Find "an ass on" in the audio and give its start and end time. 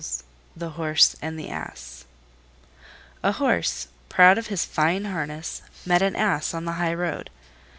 6.01-6.65